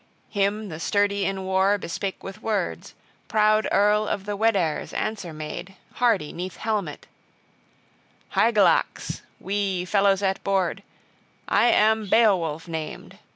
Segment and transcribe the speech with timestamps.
[0.31, 2.95] Him the sturdy in war bespake with words,
[3.27, 7.05] proud earl of the Weders answer made, hardy 'neath helmet:
[8.29, 10.81] "Hygelac's, we, fellows at board;
[11.47, 13.19] I am Beowulf named.